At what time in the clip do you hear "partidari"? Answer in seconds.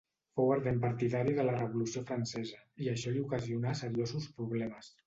0.85-1.35